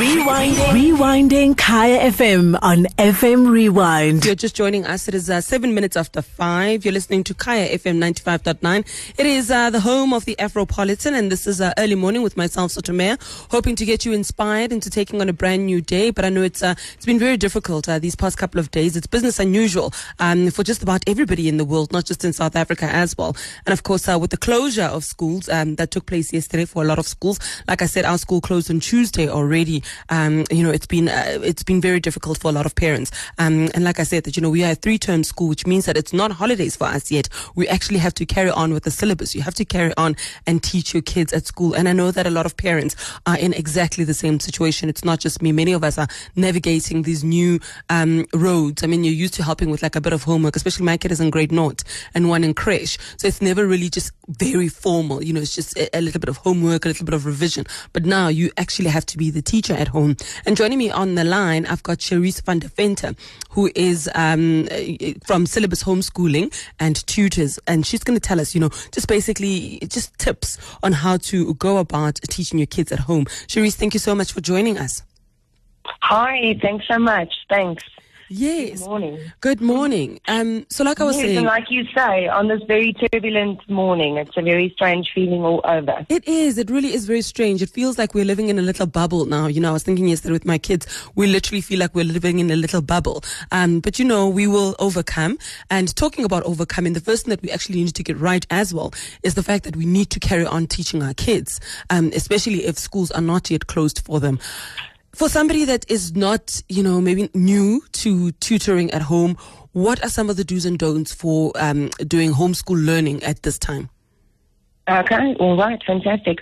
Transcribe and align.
Rewinding. 0.00 0.56
Rewinding 0.72 1.58
Kaya 1.58 2.10
FM 2.10 2.58
on 2.62 2.84
FM 2.96 3.50
Rewind. 3.50 4.24
You're 4.24 4.34
just 4.34 4.56
joining 4.56 4.86
us. 4.86 5.08
It 5.08 5.14
is 5.14 5.28
uh, 5.28 5.42
seven 5.42 5.74
minutes 5.74 5.94
after 5.94 6.22
five. 6.22 6.86
You're 6.86 6.94
listening 6.94 7.22
to 7.24 7.34
Kaya 7.34 7.76
FM 7.76 7.98
95.9. 7.98 9.18
It 9.18 9.26
is 9.26 9.50
uh, 9.50 9.68
the 9.68 9.80
home 9.80 10.14
of 10.14 10.24
the 10.24 10.36
Afropolitan, 10.38 11.12
and 11.12 11.30
this 11.30 11.46
is 11.46 11.60
uh, 11.60 11.74
early 11.76 11.96
morning 11.96 12.22
with 12.22 12.38
myself, 12.38 12.72
Sotomea, 12.72 13.18
hoping 13.50 13.76
to 13.76 13.84
get 13.84 14.06
you 14.06 14.14
inspired 14.14 14.72
into 14.72 14.88
taking 14.88 15.20
on 15.20 15.28
a 15.28 15.34
brand 15.34 15.66
new 15.66 15.82
day. 15.82 16.10
But 16.10 16.24
I 16.24 16.30
know 16.30 16.40
it's 16.40 16.62
uh, 16.62 16.76
it's 16.94 17.04
been 17.04 17.18
very 17.18 17.36
difficult 17.36 17.86
uh, 17.86 17.98
these 17.98 18.16
past 18.16 18.38
couple 18.38 18.58
of 18.58 18.70
days. 18.70 18.96
It's 18.96 19.06
business 19.06 19.38
unusual 19.38 19.92
um, 20.18 20.50
for 20.50 20.64
just 20.64 20.82
about 20.82 21.04
everybody 21.06 21.46
in 21.46 21.58
the 21.58 21.64
world, 21.66 21.92
not 21.92 22.06
just 22.06 22.24
in 22.24 22.32
South 22.32 22.56
Africa 22.56 22.86
as 22.86 23.18
well. 23.18 23.36
And 23.66 23.74
of 23.74 23.82
course, 23.82 24.08
uh, 24.08 24.18
with 24.18 24.30
the 24.30 24.38
closure 24.38 24.84
of 24.84 25.04
schools 25.04 25.50
um, 25.50 25.74
that 25.74 25.90
took 25.90 26.06
place 26.06 26.32
yesterday 26.32 26.64
for 26.64 26.82
a 26.82 26.86
lot 26.86 26.98
of 26.98 27.06
schools, 27.06 27.38
like 27.68 27.82
I 27.82 27.86
said, 27.86 28.06
our 28.06 28.16
school 28.16 28.40
closed 28.40 28.70
on 28.70 28.80
Tuesday 28.80 29.28
already 29.28 29.82
um, 30.08 30.44
you 30.50 30.62
know, 30.62 30.70
it's 30.70 30.86
been 30.86 31.08
uh, 31.08 31.38
it's 31.42 31.62
been 31.62 31.80
very 31.80 32.00
difficult 32.00 32.38
for 32.38 32.48
a 32.48 32.52
lot 32.52 32.66
of 32.66 32.74
parents. 32.74 33.10
Um, 33.38 33.68
and 33.74 33.84
like 33.84 33.98
I 34.00 34.04
said, 34.04 34.24
that 34.24 34.36
you 34.36 34.42
know, 34.42 34.50
we 34.50 34.64
are 34.64 34.72
a 34.72 34.74
three-term 34.74 35.24
school, 35.24 35.48
which 35.48 35.66
means 35.66 35.86
that 35.86 35.96
it's 35.96 36.12
not 36.12 36.32
holidays 36.32 36.76
for 36.76 36.84
us 36.84 37.10
yet. 37.10 37.28
We 37.54 37.68
actually 37.68 37.98
have 37.98 38.14
to 38.14 38.26
carry 38.26 38.50
on 38.50 38.72
with 38.72 38.84
the 38.84 38.90
syllabus. 38.90 39.34
You 39.34 39.42
have 39.42 39.54
to 39.54 39.64
carry 39.64 39.92
on 39.96 40.16
and 40.46 40.62
teach 40.62 40.94
your 40.94 41.02
kids 41.02 41.32
at 41.32 41.46
school. 41.46 41.74
And 41.74 41.88
I 41.88 41.92
know 41.92 42.10
that 42.10 42.26
a 42.26 42.30
lot 42.30 42.46
of 42.46 42.56
parents 42.56 42.96
are 43.26 43.38
in 43.38 43.52
exactly 43.54 44.04
the 44.04 44.14
same 44.14 44.40
situation. 44.40 44.88
It's 44.88 45.04
not 45.04 45.20
just 45.20 45.42
me. 45.42 45.52
Many 45.52 45.72
of 45.72 45.84
us 45.84 45.98
are 45.98 46.08
navigating 46.36 47.02
these 47.02 47.24
new 47.24 47.60
um, 47.88 48.26
roads. 48.34 48.82
I 48.82 48.86
mean, 48.86 49.04
you're 49.04 49.14
used 49.14 49.34
to 49.34 49.42
helping 49.42 49.70
with 49.70 49.82
like 49.82 49.96
a 49.96 50.00
bit 50.00 50.12
of 50.12 50.22
homework, 50.24 50.56
especially 50.56 50.86
my 50.86 50.96
kid 50.96 51.12
is 51.12 51.20
in 51.20 51.30
grade 51.30 51.52
naught 51.52 51.82
and 52.14 52.28
one 52.28 52.44
in 52.44 52.54
creche. 52.54 52.98
So 53.16 53.28
it's 53.28 53.42
never 53.42 53.66
really 53.66 53.88
just 53.88 54.12
very 54.28 54.68
formal. 54.68 55.22
You 55.22 55.32
know, 55.32 55.40
it's 55.40 55.54
just 55.54 55.76
a, 55.76 55.96
a 55.96 56.00
little 56.00 56.20
bit 56.20 56.28
of 56.28 56.38
homework, 56.38 56.84
a 56.84 56.88
little 56.88 57.04
bit 57.04 57.14
of 57.14 57.26
revision. 57.26 57.66
But 57.92 58.04
now 58.04 58.28
you 58.28 58.50
actually 58.56 58.90
have 58.90 59.06
to 59.06 59.18
be 59.18 59.30
the 59.30 59.42
teacher 59.42 59.74
at 59.80 59.88
home. 59.88 60.16
And 60.46 60.56
joining 60.56 60.78
me 60.78 60.90
on 60.90 61.14
the 61.14 61.24
line, 61.24 61.66
I've 61.66 61.82
got 61.82 61.98
Cherese 61.98 62.44
van 62.44 62.60
der 62.60 62.68
Venter, 62.68 63.14
who 63.50 63.70
is 63.74 64.08
um, 64.14 64.68
from 65.24 65.46
Syllabis 65.46 65.82
Homeschooling 65.82 66.52
and 66.78 67.04
Tutors. 67.06 67.58
And 67.66 67.86
she's 67.86 68.04
going 68.04 68.18
to 68.18 68.20
tell 68.20 68.40
us, 68.40 68.54
you 68.54 68.60
know, 68.60 68.70
just 68.92 69.08
basically 69.08 69.80
just 69.88 70.16
tips 70.18 70.58
on 70.82 70.92
how 70.92 71.16
to 71.18 71.54
go 71.54 71.78
about 71.78 72.16
teaching 72.28 72.58
your 72.58 72.66
kids 72.66 72.92
at 72.92 73.00
home. 73.00 73.24
Cherese, 73.24 73.74
thank 73.74 73.94
you 73.94 74.00
so 74.00 74.14
much 74.14 74.32
for 74.32 74.40
joining 74.40 74.78
us. 74.78 75.02
Hi, 76.02 76.58
thanks 76.60 76.86
so 76.86 76.98
much. 76.98 77.32
Thanks. 77.48 77.82
Yes. 78.32 78.78
Good 78.78 78.88
morning. 78.88 79.18
Good 79.40 79.60
morning. 79.60 80.20
Um, 80.28 80.64
so, 80.68 80.84
like 80.84 81.00
I 81.00 81.04
was 81.04 81.16
yes, 81.16 81.24
saying, 81.24 81.38
and 81.38 81.46
like 81.46 81.68
you 81.68 81.84
say, 81.92 82.28
on 82.28 82.46
this 82.46 82.62
very 82.62 82.92
turbulent 82.92 83.68
morning, 83.68 84.18
it's 84.18 84.36
a 84.36 84.42
very 84.42 84.70
strange 84.70 85.10
feeling 85.12 85.42
all 85.42 85.60
over. 85.64 86.06
It 86.08 86.28
is. 86.28 86.56
It 86.56 86.70
really 86.70 86.94
is 86.94 87.06
very 87.06 87.22
strange. 87.22 87.60
It 87.60 87.70
feels 87.70 87.98
like 87.98 88.14
we're 88.14 88.24
living 88.24 88.48
in 88.48 88.56
a 88.56 88.62
little 88.62 88.86
bubble 88.86 89.26
now. 89.26 89.48
You 89.48 89.60
know, 89.60 89.70
I 89.70 89.72
was 89.72 89.82
thinking 89.82 90.06
yesterday 90.06 90.32
with 90.32 90.44
my 90.44 90.58
kids, 90.58 90.86
we 91.16 91.26
literally 91.26 91.60
feel 91.60 91.80
like 91.80 91.92
we're 91.92 92.04
living 92.04 92.38
in 92.38 92.52
a 92.52 92.56
little 92.56 92.80
bubble. 92.80 93.24
Um, 93.50 93.80
but 93.80 93.98
you 93.98 94.04
know, 94.04 94.28
we 94.28 94.46
will 94.46 94.76
overcome. 94.78 95.36
And 95.68 95.94
talking 95.96 96.24
about 96.24 96.44
overcoming, 96.44 96.92
the 96.92 97.00
first 97.00 97.24
thing 97.24 97.30
that 97.30 97.42
we 97.42 97.50
actually 97.50 97.82
need 97.82 97.96
to 97.96 98.04
get 98.04 98.16
right 98.16 98.46
as 98.48 98.72
well 98.72 98.94
is 99.24 99.34
the 99.34 99.42
fact 99.42 99.64
that 99.64 99.74
we 99.74 99.86
need 99.86 100.08
to 100.10 100.20
carry 100.20 100.46
on 100.46 100.68
teaching 100.68 101.02
our 101.02 101.14
kids, 101.14 101.58
um, 101.90 102.12
especially 102.14 102.64
if 102.64 102.78
schools 102.78 103.10
are 103.10 103.20
not 103.20 103.50
yet 103.50 103.66
closed 103.66 104.04
for 104.04 104.20
them 104.20 104.38
for 105.12 105.28
somebody 105.28 105.64
that 105.64 105.90
is 105.90 106.14
not, 106.14 106.62
you 106.68 106.82
know, 106.82 107.00
maybe 107.00 107.30
new 107.34 107.82
to 107.92 108.32
tutoring 108.32 108.90
at 108.92 109.02
home, 109.02 109.36
what 109.72 110.02
are 110.04 110.08
some 110.08 110.30
of 110.30 110.36
the 110.36 110.44
do's 110.44 110.64
and 110.64 110.78
don'ts 110.78 111.14
for 111.14 111.52
um, 111.56 111.90
doing 112.06 112.32
homeschool 112.32 112.84
learning 112.84 113.22
at 113.22 113.42
this 113.42 113.58
time? 113.58 113.90
Okay, 114.88 115.34
all 115.38 115.56
right, 115.56 115.80
fantastic. 115.86 116.38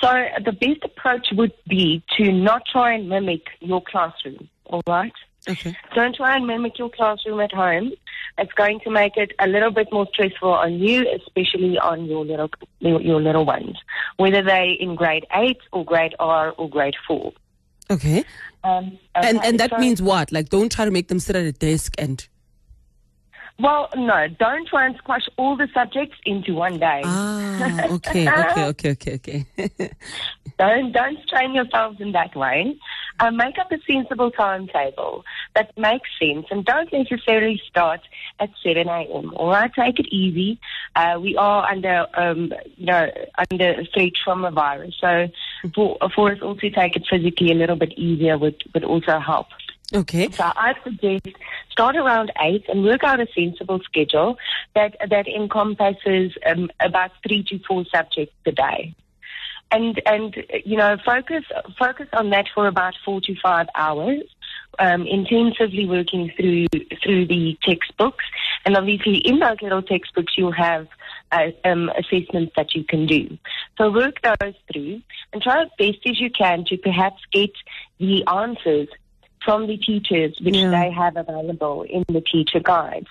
So 0.00 0.10
the 0.44 0.52
best 0.52 0.84
approach 0.84 1.28
would 1.32 1.52
be 1.68 2.02
to 2.16 2.30
not 2.30 2.62
try 2.70 2.92
and 2.94 3.08
mimic 3.08 3.42
your 3.60 3.82
classroom, 3.82 4.48
all 4.66 4.82
right? 4.86 5.12
Okay. 5.48 5.74
Don't 5.94 6.14
try 6.14 6.36
and 6.36 6.46
mimic 6.46 6.78
your 6.78 6.90
classroom 6.90 7.40
at 7.40 7.52
home. 7.52 7.92
It's 8.36 8.52
going 8.52 8.80
to 8.84 8.90
make 8.90 9.16
it 9.16 9.32
a 9.40 9.48
little 9.48 9.70
bit 9.70 9.88
more 9.90 10.06
stressful 10.12 10.52
on 10.52 10.74
you, 10.74 11.06
especially 11.16 11.78
on 11.78 12.04
your 12.04 12.24
little 12.24 12.50
your, 12.80 13.00
your 13.00 13.20
little 13.20 13.44
ones, 13.44 13.76
whether 14.18 14.42
they 14.42 14.76
in 14.78 14.94
grade 14.94 15.26
eight 15.34 15.58
or 15.72 15.84
grade 15.84 16.14
R 16.18 16.52
or 16.52 16.68
grade 16.68 16.94
four. 17.06 17.32
Okay. 17.90 18.24
Um, 18.64 18.98
And 19.14 19.38
and 19.44 19.60
that 19.60 19.78
means 19.80 20.02
what? 20.02 20.32
Like, 20.32 20.48
don't 20.48 20.70
try 20.70 20.84
to 20.84 20.90
make 20.90 21.08
them 21.08 21.20
sit 21.20 21.36
at 21.36 21.44
a 21.44 21.52
desk 21.52 21.94
and. 21.98 22.26
Well, 23.60 23.88
no, 23.96 24.28
don't 24.38 24.68
try 24.68 24.86
and 24.86 24.96
squash 24.98 25.28
all 25.36 25.56
the 25.56 25.68
subjects 25.74 26.16
into 26.24 26.54
one 26.54 26.78
day. 26.78 27.02
Ah, 27.04 27.86
okay, 27.90 28.28
okay, 28.42 28.64
okay, 28.66 28.90
okay, 28.92 29.14
okay. 29.14 29.90
Don't 30.58 30.90
don't 30.90 31.18
strain 31.24 31.54
yourselves 31.54 32.00
in 32.00 32.12
that 32.12 32.34
way. 32.34 32.76
Uh, 33.20 33.30
make 33.30 33.58
up 33.58 33.70
a 33.70 33.78
sensible 33.86 34.30
timetable 34.32 35.24
that 35.54 35.76
makes 35.78 36.08
sense, 36.20 36.46
and 36.50 36.64
don't 36.64 36.92
necessarily 36.92 37.60
start 37.68 38.00
at 38.40 38.50
seven 38.62 38.88
a.m. 38.88 39.32
All 39.36 39.50
right, 39.50 39.70
take 39.72 40.00
it 40.00 40.08
easy. 40.12 40.58
Uh, 40.96 41.18
we 41.20 41.36
are 41.36 41.64
under 41.70 42.06
um, 42.14 42.52
you 42.76 42.86
know 42.86 43.08
under 43.50 43.84
threat 43.94 44.12
from 44.24 44.44
a 44.44 44.50
virus, 44.50 44.96
so 45.00 45.28
for 45.74 45.96
for 46.14 46.32
us 46.32 46.38
all 46.42 46.56
to 46.56 46.70
take 46.70 46.96
it 46.96 47.06
physically 47.08 47.50
a 47.50 47.54
little 47.54 47.76
bit 47.76 47.92
easier 47.98 48.38
would 48.38 48.62
would 48.74 48.84
also 48.84 49.18
help. 49.18 49.46
okay. 49.94 50.30
So 50.30 50.44
I 50.44 50.74
suggest 50.84 51.28
start 51.70 51.96
around 51.96 52.32
eight 52.40 52.64
and 52.68 52.84
work 52.84 53.04
out 53.04 53.20
a 53.20 53.26
sensible 53.34 53.80
schedule 53.84 54.36
that 54.74 54.96
that 55.08 55.26
encompasses 55.28 56.32
um, 56.46 56.70
about 56.80 57.10
three 57.26 57.42
to 57.44 57.58
four 57.66 57.84
subjects 57.92 58.34
a 58.46 58.52
day, 58.52 58.94
and 59.70 60.00
and 60.06 60.36
you 60.64 60.76
know 60.76 60.96
focus 61.04 61.44
focus 61.78 62.08
on 62.12 62.30
that 62.30 62.46
for 62.54 62.66
about 62.66 62.94
four 63.04 63.20
to 63.22 63.34
five 63.40 63.66
hours. 63.74 64.22
Um, 64.80 65.08
intensively 65.08 65.86
working 65.86 66.30
through 66.36 66.66
through 67.02 67.26
the 67.26 67.58
textbooks, 67.64 68.24
and 68.64 68.76
obviously 68.76 69.16
in 69.16 69.40
those 69.40 69.60
little 69.60 69.82
textbooks 69.82 70.34
you'll 70.36 70.52
have 70.52 70.86
uh, 71.32 71.50
um, 71.64 71.90
assessments 71.90 72.52
that 72.56 72.74
you 72.74 72.84
can 72.84 73.06
do. 73.06 73.38
So 73.76 73.90
work 73.90 74.16
those 74.22 74.54
through 74.72 75.02
and 75.32 75.42
try 75.42 75.62
as 75.62 75.68
best 75.78 75.98
as 76.06 76.20
you 76.20 76.30
can 76.30 76.64
to 76.66 76.76
perhaps 76.76 77.22
get 77.32 77.50
the 77.98 78.26
answers 78.26 78.88
from 79.44 79.66
the 79.66 79.76
teachers 79.76 80.36
which 80.40 80.56
Yeah. 80.56 80.70
they 80.70 80.90
have 80.90 81.16
available 81.16 81.82
in 81.82 82.04
the 82.08 82.20
teacher 82.20 82.60
guides. 82.60 83.08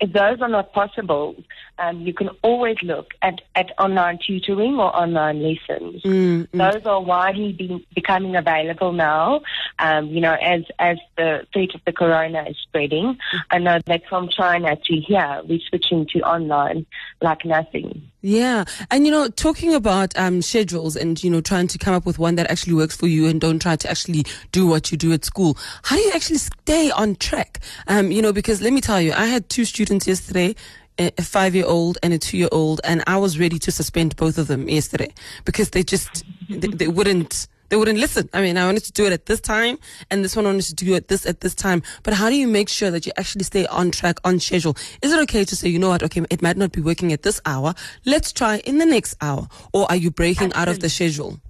If 0.00 0.12
those 0.12 0.40
are 0.40 0.48
not 0.48 0.72
possible, 0.72 1.34
um, 1.78 2.00
you 2.00 2.12
can 2.12 2.28
always 2.42 2.76
look 2.82 3.12
at, 3.22 3.40
at 3.54 3.70
online 3.78 4.18
tutoring 4.26 4.74
or 4.74 4.94
online 4.94 5.42
lessons. 5.42 6.02
Mm, 6.02 6.48
mm. 6.48 6.48
Those 6.52 6.84
are 6.86 7.00
widely 7.00 7.52
be, 7.52 7.86
becoming 7.94 8.36
available 8.36 8.92
now. 8.92 9.40
Um, 9.78 10.06
you 10.08 10.20
know, 10.20 10.34
as 10.34 10.62
as 10.78 10.98
the 11.16 11.46
threat 11.52 11.74
of 11.74 11.80
the 11.86 11.92
corona 11.92 12.44
is 12.48 12.56
spreading, 12.62 13.16
I 13.50 13.58
know 13.58 13.78
that 13.86 14.02
from 14.08 14.28
China 14.28 14.76
to 14.76 14.96
here, 14.96 15.40
we're 15.48 15.60
switching 15.68 16.06
to 16.12 16.20
online 16.20 16.86
like 17.20 17.44
nothing. 17.44 18.10
Yeah. 18.22 18.64
And, 18.90 19.06
you 19.06 19.12
know, 19.12 19.28
talking 19.28 19.72
about 19.72 20.16
um, 20.18 20.42
schedules 20.42 20.94
and, 20.94 21.22
you 21.24 21.30
know, 21.30 21.40
trying 21.40 21.68
to 21.68 21.78
come 21.78 21.94
up 21.94 22.04
with 22.04 22.18
one 22.18 22.34
that 22.34 22.50
actually 22.50 22.74
works 22.74 22.94
for 22.94 23.06
you 23.06 23.26
and 23.26 23.40
don't 23.40 23.60
try 23.60 23.76
to 23.76 23.90
actually 23.90 24.26
do 24.52 24.66
what 24.66 24.92
you 24.92 24.98
do 24.98 25.12
at 25.12 25.24
school, 25.24 25.56
how 25.84 25.96
do 25.96 26.02
you 26.02 26.12
actually 26.14 26.36
stay 26.36 26.90
on 26.90 27.16
track? 27.16 27.60
Um, 27.86 28.12
you 28.12 28.20
know, 28.20 28.32
because 28.32 28.60
let 28.60 28.74
me 28.74 28.82
tell 28.82 29.00
you, 29.00 29.12
I 29.12 29.26
had 29.26 29.48
two 29.48 29.64
students 29.70 30.06
yesterday. 30.06 30.54
A 30.98 31.10
a 31.16 31.22
five-year-old 31.22 31.96
and 32.02 32.12
a 32.12 32.18
two-year-old, 32.18 32.80
and 32.84 33.02
I 33.06 33.16
was 33.16 33.38
ready 33.38 33.58
to 33.60 33.70
suspend 33.72 34.16
both 34.16 34.36
of 34.36 34.46
them 34.48 34.68
yesterday 34.68 35.10
because 35.48 35.70
they 35.70 35.82
just 35.82 36.24
they, 36.50 36.68
they 36.80 36.88
wouldn't 36.88 37.46
they 37.70 37.76
wouldn't 37.76 37.98
listen. 37.98 38.28
I 38.34 38.42
mean, 38.42 38.58
I 38.58 38.66
wanted 38.66 38.84
to 38.84 38.92
do 38.92 39.06
it 39.06 39.12
at 39.12 39.24
this 39.26 39.40
time, 39.40 39.78
and 40.10 40.24
this 40.24 40.36
one 40.36 40.44
wanted 40.44 40.66
to 40.66 40.74
do 40.74 40.94
it 40.94 41.08
this 41.08 41.24
at 41.24 41.40
this 41.40 41.54
time. 41.54 41.82
But 42.02 42.14
how 42.14 42.28
do 42.28 42.36
you 42.36 42.48
make 42.48 42.68
sure 42.68 42.90
that 42.90 43.06
you 43.06 43.12
actually 43.16 43.44
stay 43.44 43.64
on 43.66 43.92
track, 43.92 44.18
on 44.24 44.40
schedule? 44.40 44.76
Is 45.00 45.12
it 45.12 45.20
okay 45.20 45.44
to 45.44 45.56
say, 45.56 45.68
you 45.68 45.78
know 45.78 45.88
what? 45.88 46.02
Okay, 46.02 46.22
it 46.28 46.42
might 46.42 46.58
not 46.58 46.72
be 46.72 46.82
working 46.82 47.12
at 47.12 47.22
this 47.22 47.40
hour. 47.46 47.74
Let's 48.04 48.32
try 48.32 48.58
in 48.66 48.78
the 48.78 48.86
next 48.86 49.16
hour, 49.22 49.48
or 49.72 49.86
are 49.88 49.96
you 49.96 50.10
breaking 50.10 50.52
out 50.54 50.68
of 50.68 50.80
the 50.80 50.90
schedule? 50.90 51.40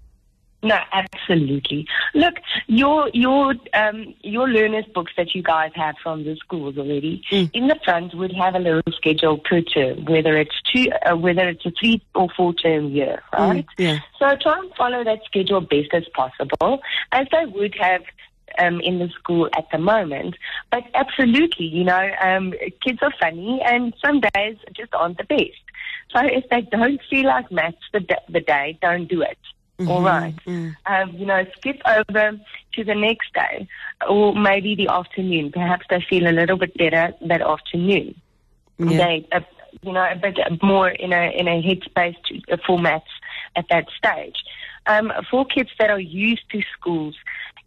No, 0.63 0.79
absolutely. 0.93 1.87
Look, 2.15 2.35
your 2.67 3.09
your 3.15 3.55
um, 3.73 4.15
your 4.21 4.47
learners 4.49 4.85
books 4.95 5.13
that 5.17 5.35
you 5.35 5.43
guys 5.43 5.71
have 5.75 5.95
from 6.03 6.25
the 6.25 6.37
schools 6.37 6.77
already 6.77 7.23
Mm. 7.33 7.51
in 7.55 7.67
the 7.69 7.77
front 7.85 8.15
would 8.15 8.33
have 8.33 8.55
a 8.55 8.59
little 8.59 8.83
schedule 8.93 9.39
per 9.39 9.63
term, 9.63 10.05
whether 10.05 10.37
it's 10.37 10.61
two, 10.71 10.89
uh, 11.07 11.17
whether 11.17 11.49
it's 11.49 11.65
a 11.65 11.71
three 11.71 12.03
or 12.15 12.29
four 12.37 12.53
term 12.53 12.91
year, 12.91 13.23
right? 13.33 13.65
yeah. 13.79 13.99
So 14.19 14.37
try 14.43 14.59
and 14.59 14.71
follow 14.77 15.03
that 15.03 15.21
schedule 15.25 15.63
best 15.63 15.95
as 15.95 16.05
possible, 16.15 16.81
as 17.13 17.27
they 17.33 17.47
would 17.47 17.75
have. 17.81 18.03
Um, 18.59 18.81
in 18.81 18.99
the 18.99 19.09
school 19.11 19.49
at 19.57 19.67
the 19.71 19.79
moment, 19.79 20.35
but 20.73 20.83
absolutely, 20.95 21.67
you 21.67 21.85
know, 21.85 22.11
um, 22.21 22.53
kids 22.85 22.99
are 23.01 23.15
funny, 23.21 23.63
and 23.65 23.95
some 24.05 24.21
days 24.35 24.57
just 24.77 24.93
aren't 24.93 25.19
the 25.19 25.25
best. 25.25 25.63
So 26.13 26.19
if 26.25 26.49
they 26.51 26.63
don't 26.63 27.01
feel 27.09 27.27
like 27.27 27.51
maths 27.53 27.77
the, 27.93 28.01
d- 28.01 28.17
the 28.29 28.41
day, 28.41 28.77
don't 28.83 29.07
do 29.07 29.23
it. 29.23 29.39
All 29.89 30.03
right. 30.03 30.35
Mm. 30.47 30.77
Um, 30.87 31.11
you 31.17 31.27
know, 31.27 31.45
skip 31.57 31.81
over 31.87 32.39
to 32.75 32.85
the 32.85 32.95
next 32.95 33.33
day 33.33 33.69
or 34.09 34.35
maybe 34.35 34.75
the 34.75 34.89
afternoon. 34.89 35.53
Perhaps 35.53 35.87
they 35.91 36.05
feel 36.09 36.29
a 36.29 36.33
little 36.33 36.57
bit 36.57 36.77
better 36.77 37.15
that 37.29 37.43
afternoon. 37.43 38.15
Yeah. 38.79 38.99
They, 38.99 39.29
uh, 39.33 39.41
you 39.83 39.93
know, 39.93 40.07
a 40.11 40.17
bit 40.17 40.39
more 40.63 40.89
in 40.89 41.13
a 41.13 41.31
in 41.39 41.49
a 41.49 41.63
headspace 41.63 42.17
to, 42.25 42.53
uh, 42.53 42.57
formats 42.69 43.03
at 43.57 43.67
that 43.71 43.87
stage. 43.97 44.37
Um, 44.87 45.13
for 45.31 45.45
kids 45.45 45.71
that 45.79 45.91
are 45.91 46.01
used 46.01 46.49
to 46.51 46.63
schools, 46.77 47.15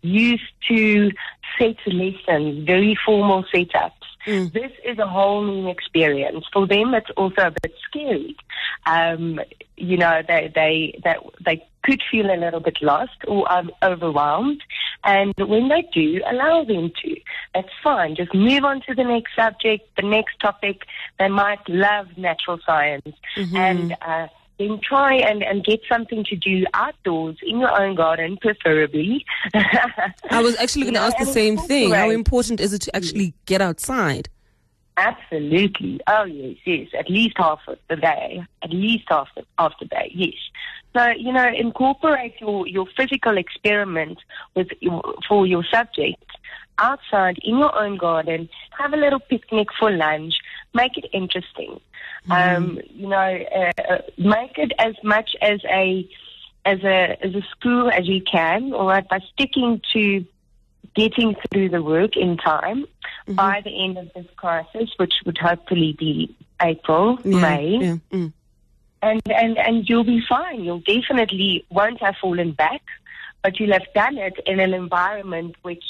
used 0.01 0.51
to 0.68 1.12
set 1.57 1.77
lessons, 1.88 2.65
very 2.65 2.98
formal 3.06 3.45
setups. 3.54 3.92
Mm. 4.25 4.54
This 4.54 4.71
is 4.86 4.98
a 5.00 5.07
whole 5.07 5.44
new 5.44 5.69
experience. 5.69 6.45
For 6.51 6.65
them, 6.65 6.94
it's 6.94 7.10
also 7.18 7.48
a 7.48 7.51
bit 7.62 7.74
scary. 7.83 8.36
Um, 8.86 9.39
you 9.77 9.98
know, 9.98 10.21
they, 10.27 10.51
they, 10.54 11.00
they, 11.04 11.15
they 11.45 11.68
could 11.83 12.01
feel 12.09 12.31
a 12.31 12.38
little 12.38 12.59
bit 12.59 12.77
lost 12.81 13.18
or 13.27 13.51
um, 13.51 13.71
overwhelmed. 13.83 14.62
And 15.03 15.33
when 15.38 15.69
they 15.69 15.88
do, 15.94 16.21
allow 16.30 16.63
them 16.63 16.91
to. 17.03 17.15
That's 17.53 17.69
fine. 17.83 18.15
Just 18.15 18.33
move 18.33 18.63
on 18.63 18.81
to 18.88 18.95
the 18.95 19.03
next 19.03 19.35
subject, 19.35 19.89
the 19.97 20.07
next 20.07 20.39
topic. 20.39 20.83
They 21.19 21.27
might 21.27 21.68
love 21.68 22.07
natural 22.18 22.59
science. 22.65 23.15
Mm-hmm. 23.35 23.56
And, 23.56 23.97
uh, 24.01 24.27
then 24.59 24.80
try 24.83 25.15
and, 25.15 25.41
and 25.41 25.63
get 25.63 25.81
something 25.89 26.24
to 26.25 26.35
do 26.35 26.63
outdoors 26.74 27.38
in 27.41 27.59
your 27.59 27.71
own 27.81 27.95
garden, 27.95 28.38
preferably. 28.39 29.25
I 29.53 30.41
was 30.41 30.56
actually 30.57 30.83
going 30.91 30.94
to 30.94 31.00
ask 31.00 31.18
the 31.18 31.25
same 31.25 31.57
thing. 31.57 31.91
How 31.91 32.09
important 32.09 32.59
is 32.59 32.71
it 32.74 32.83
to 32.83 32.95
actually 32.95 33.33
get 33.45 33.62
outside? 33.62 34.29
Absolutely. 34.97 36.00
Oh, 36.07 36.25
yes, 36.25 36.57
yes. 36.65 36.88
At 36.97 37.09
least 37.09 37.36
half 37.38 37.59
of 37.68 37.79
the 37.89 37.95
day. 37.95 38.44
At 38.62 38.71
least 38.71 39.06
half 39.07 39.27
half 39.57 39.74
the 39.79 39.86
day, 39.86 40.12
yes. 40.13 40.36
So, 40.95 41.09
you 41.17 41.33
know, 41.33 41.47
incorporate 41.47 42.35
your, 42.39 42.67
your 42.67 42.85
physical 42.95 43.37
experiment 43.37 44.19
with 44.55 44.67
for 45.27 45.47
your 45.47 45.63
subject 45.71 46.23
outside 46.77 47.37
in 47.43 47.57
your 47.57 47.77
own 47.77 47.97
garden. 47.97 48.49
Have 48.77 48.93
a 48.93 48.97
little 48.97 49.19
picnic 49.19 49.69
for 49.79 49.91
lunch. 49.91 50.35
Make 50.73 50.97
it 50.97 51.05
interesting. 51.13 51.79
Um, 52.29 52.79
you 52.89 53.07
know, 53.07 53.17
uh, 53.55 53.93
uh, 53.93 53.97
make 54.17 54.57
it 54.57 54.71
as 54.79 54.95
much 55.03 55.31
as 55.41 55.59
a 55.69 56.07
as 56.65 56.79
a 56.83 57.17
as 57.21 57.35
a 57.35 57.41
school 57.51 57.89
as 57.91 58.07
you 58.07 58.21
can. 58.21 58.73
All 58.73 58.87
right, 58.87 59.07
by 59.07 59.19
sticking 59.33 59.81
to 59.93 60.25
getting 60.95 61.35
through 61.51 61.69
the 61.69 61.81
work 61.81 62.15
in 62.15 62.37
time 62.37 62.85
by 63.27 63.61
the 63.63 63.83
end 63.83 63.97
of 63.97 64.11
this 64.13 64.27
crisis, 64.35 64.89
which 64.97 65.13
would 65.25 65.37
hopefully 65.37 65.95
be 65.97 66.35
April, 66.61 67.19
Yeah, 67.23 67.39
May, 67.39 67.77
Yeah. 67.81 67.95
Mm. 68.11 68.33
And, 69.03 69.21
and, 69.25 69.57
and 69.57 69.89
you'll 69.89 70.03
be 70.03 70.23
fine. 70.27 70.63
You'll 70.63 70.79
definitely 70.79 71.65
won't 71.69 72.01
have 72.01 72.15
fallen 72.21 72.53
back, 72.53 72.81
but 73.44 73.59
you'll 73.59 73.73
have 73.73 73.88
done 73.94 74.17
it 74.17 74.39
in 74.45 74.59
an 74.59 74.73
environment 74.73 75.55
which 75.61 75.83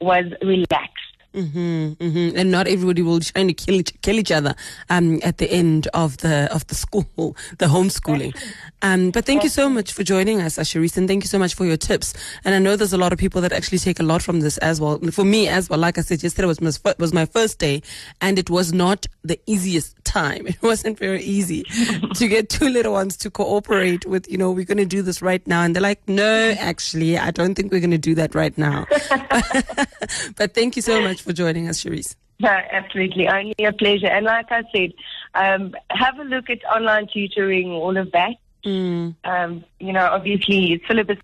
was 0.00 0.26
relaxed. 0.40 1.01
Hmm 1.34 1.92
hmm 1.92 2.30
And 2.36 2.50
not 2.50 2.66
everybody 2.66 3.02
will 3.02 3.20
try 3.20 3.44
to 3.44 3.52
kill 3.52 3.76
each, 3.76 3.92
kill 4.02 4.18
each 4.18 4.30
other 4.30 4.54
um, 4.90 5.20
at 5.22 5.38
the 5.38 5.50
end 5.50 5.88
of 5.94 6.18
the 6.18 6.52
of 6.52 6.66
the 6.66 6.74
school, 6.74 7.06
the 7.58 7.66
homeschooling. 7.66 8.34
Um, 8.82 9.10
but 9.10 9.24
thank 9.24 9.42
you 9.42 9.48
so 9.48 9.68
much 9.68 9.92
for 9.92 10.02
joining 10.02 10.40
us, 10.40 10.58
Asheris, 10.58 10.96
and 10.96 11.08
thank 11.08 11.22
you 11.24 11.28
so 11.28 11.38
much 11.38 11.54
for 11.54 11.64
your 11.64 11.76
tips. 11.76 12.14
And 12.44 12.54
I 12.54 12.58
know 12.58 12.76
there's 12.76 12.92
a 12.92 12.98
lot 12.98 13.12
of 13.12 13.18
people 13.18 13.40
that 13.42 13.52
actually 13.52 13.78
take 13.78 14.00
a 14.00 14.02
lot 14.02 14.22
from 14.22 14.40
this 14.40 14.58
as 14.58 14.80
well. 14.80 14.98
For 15.10 15.24
me 15.24 15.48
as 15.48 15.70
well, 15.70 15.78
like 15.78 15.98
I 15.98 16.02
said 16.02 16.22
yesterday 16.22 16.46
was 16.48 16.60
my, 16.60 16.72
was 16.98 17.12
my 17.12 17.26
first 17.26 17.58
day, 17.58 17.82
and 18.20 18.38
it 18.38 18.50
was 18.50 18.72
not 18.72 19.06
the 19.22 19.38
easiest 19.46 19.96
time. 20.04 20.46
It 20.52 20.60
wasn't 20.62 20.98
very 20.98 21.22
easy 21.22 21.62
to 22.14 22.28
get 22.28 22.48
two 22.50 22.68
little 22.68 22.92
ones 22.92 23.16
to 23.18 23.30
cooperate 23.30 24.04
with. 24.04 24.30
You 24.30 24.36
know, 24.36 24.50
we're 24.50 24.66
going 24.66 24.78
to 24.78 24.84
do 24.84 25.00
this 25.02 25.22
right 25.22 25.44
now, 25.46 25.62
and 25.62 25.74
they're 25.74 25.82
like, 25.82 26.06
no, 26.08 26.54
actually, 26.58 27.16
I 27.16 27.30
don't 27.30 27.54
think 27.54 27.72
we're 27.72 27.80
going 27.80 27.90
to 27.92 27.98
do 27.98 28.14
that 28.16 28.34
right 28.34 28.56
now. 28.58 28.86
but 30.36 30.54
thank 30.54 30.76
you 30.76 30.82
so 30.82 31.00
much 31.00 31.21
for 31.22 31.32
joining 31.32 31.68
us, 31.68 31.82
Cherese. 31.82 32.16
No, 32.40 32.48
absolutely. 32.50 33.28
Only 33.28 33.54
a 33.64 33.72
pleasure. 33.72 34.08
And 34.08 34.26
like 34.26 34.50
I 34.50 34.62
said, 34.74 34.92
um, 35.34 35.74
have 35.90 36.18
a 36.18 36.24
look 36.24 36.50
at 36.50 36.64
online 36.64 37.06
tutoring, 37.12 37.70
all 37.70 37.96
of 37.96 38.10
that. 38.12 38.34
Mm. 38.64 39.14
Um, 39.24 39.64
you 39.80 39.92
know, 39.92 40.06
obviously, 40.06 40.82
Syllabis 40.88 41.18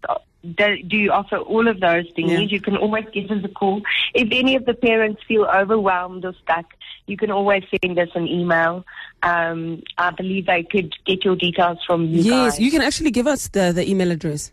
do, 0.87 1.11
offer 1.11 1.37
all 1.39 1.67
of 1.67 1.81
those 1.81 2.05
things. 2.15 2.31
Yeah. 2.33 2.39
You 2.41 2.61
can 2.61 2.77
always 2.77 3.05
give 3.12 3.31
us 3.31 3.43
a 3.45 3.49
call. 3.49 3.83
If 4.15 4.29
any 4.31 4.55
of 4.55 4.65
the 4.65 4.75
parents 4.75 5.21
feel 5.27 5.45
overwhelmed 5.45 6.25
or 6.25 6.35
stuck, 6.43 6.67
you 7.06 7.17
can 7.17 7.31
always 7.31 7.65
send 7.83 7.99
us 7.99 8.09
an 8.15 8.29
email. 8.29 8.85
Um, 9.23 9.83
I 9.97 10.11
believe 10.11 10.47
they 10.47 10.62
could 10.62 10.95
get 11.05 11.25
your 11.25 11.35
details 11.37 11.79
from 11.87 12.05
you 12.06 12.23
Yes, 12.23 12.53
guys. 12.55 12.61
you 12.61 12.71
can 12.71 12.83
actually 12.83 13.11
give 13.11 13.27
us 13.27 13.49
the, 13.49 13.73
the 13.75 13.89
email 13.89 14.11
address. 14.12 14.53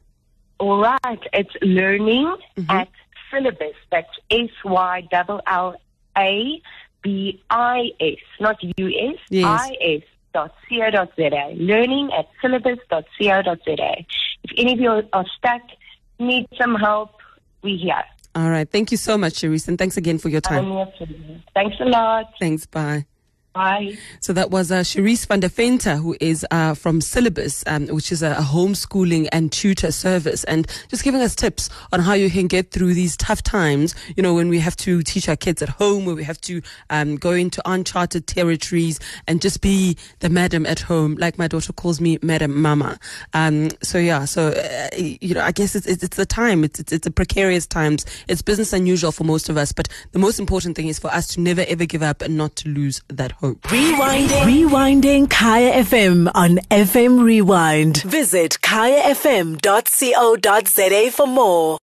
All 0.60 0.80
right. 0.82 1.20
It's 1.34 1.54
learning 1.62 2.36
Mm-hmm. 2.58 2.72
at 2.72 2.88
syllabis. 3.36 3.76
That's 3.92 4.08
S 4.32 4.50
Y 4.64 5.08
L 5.12 5.42
L 5.48 5.76
A 6.18 6.62
B 7.04 7.42
I 7.50 7.90
S, 8.00 8.18
not 8.40 8.58
U 8.62 8.88
S. 8.88 9.20
Yes. 9.30 9.46
I 9.46 9.76
S 9.82 10.02
dot 10.34 10.54
co 10.70 10.90
dot 10.92 11.12
za. 11.16 11.52
Learning 11.56 12.10
at 12.18 12.28
syllabis 12.42 12.80
dot 12.90 13.06
co 13.20 13.42
dot 13.42 13.60
za. 13.66 14.06
If 14.44 14.52
any 14.58 14.74
of 14.74 14.80
you 14.80 14.92
are- 15.14 15.26
stuck, 15.38 15.62
need 16.20 16.48
some 16.60 16.76
help, 16.76 17.12
we 17.62 17.78
here. 17.78 18.04
All 18.36 18.50
right. 18.50 18.70
Thank 18.70 18.92
you 18.92 18.98
so 18.98 19.18
much, 19.18 19.36
Cherese, 19.42 19.68
and 19.68 19.78
thanks 19.78 19.98
again 19.98 20.18
for 20.18 20.30
your 20.30 20.42
time. 20.42 20.66
Thanks 21.54 21.78
a 21.80 21.86
lot. 21.86 22.34
Thanks. 22.40 22.66
Bye. 22.66 23.06
Bye. 23.56 23.98
So 24.19 24.34
that 24.34 24.52
was 24.52 24.69
uh, 24.69 24.81
Cherese 24.84 25.25
van 25.25 25.40
der 25.40 25.48
Venter, 25.48 25.96
who 25.96 26.18
is 26.19 26.46
uh, 26.52 26.74
from 26.74 27.00
Syllabis, 27.00 27.63
um, 27.68 27.88
which 27.88 28.12
is 28.12 28.22
a, 28.22 28.31
a 28.31 28.42
homeschooling 28.42 29.30
and 29.31 29.50
tutor 29.50 29.94
service, 29.94 30.44
and 30.44 30.68
just 30.90 31.06
giving 31.06 31.22
us 31.22 31.36
tips 31.36 31.69
on 31.94 32.02
how 32.02 32.12
you 32.12 32.30
can 32.30 32.48
get 32.48 32.72
through 32.72 32.94
these 32.94 33.16
tough 33.16 33.42
times. 33.42 33.96
You 34.18 34.24
know, 34.24 34.34
when 34.34 34.50
we 34.50 34.60
have 34.60 34.75
to 34.78 35.02
teach 35.04 35.30
our 35.30 35.38
kids 35.38 35.62
at 35.62 35.69
home, 35.69 36.04
where 36.06 36.16
we 36.16 36.25
have 36.25 36.42
to 36.42 36.62
um, 36.90 37.16
go 37.16 37.31
into 37.31 37.62
uncharted 37.63 38.28
territories 38.28 39.00
and 39.25 39.42
just 39.42 39.62
be 39.62 39.96
the 40.19 40.30
madam 40.30 40.66
at 40.66 40.81
home, 40.81 41.16
like 41.16 41.38
my 41.38 41.48
daughter 41.48 41.72
calls 41.72 42.01
me, 42.01 42.19
Madam 42.22 42.62
Mama. 42.62 43.00
Um, 43.34 43.69
so 43.81 43.98
yeah, 43.98 44.25
so 44.25 44.50
uh, 44.50 44.90
you 44.98 45.34
know, 45.34 45.42
I 45.42 45.54
guess 45.54 45.75
it's, 45.75 45.88
it's, 45.88 46.04
it's 46.04 46.18
the 46.18 46.25
time. 46.25 46.66
It's, 46.66 46.81
it's 46.81 46.92
it's 46.92 47.08
a 47.08 47.12
precarious 47.12 47.66
times. 47.66 48.06
It's 48.28 48.42
business 48.42 48.74
unusual 48.74 49.13
for 49.13 49.24
most 49.24 49.48
of 49.48 49.56
us, 49.56 49.72
but 49.72 49.88
the 50.12 50.19
most 50.19 50.40
important 50.40 50.75
thing 50.75 50.90
is 50.90 51.00
for 51.00 51.08
us 51.08 51.28
to 51.36 51.40
never 51.40 51.63
ever 51.69 51.86
give 51.86 52.04
up 52.04 52.22
and 52.22 52.36
not 52.36 52.58
to 52.58 52.68
lose 52.68 53.01
that 53.08 53.31
hope. 53.46 53.62
Rewinding. 53.64 54.44
Rewinding 54.52 55.24
Kaya 55.30 55.72
FM 55.84 56.18
on 56.34 56.52
FM 56.88 57.14
Rewind. 57.30 57.98
Visit 58.04 58.52
kayafm.co.za 58.62 59.62
for 61.18 61.28
more. 61.28 61.74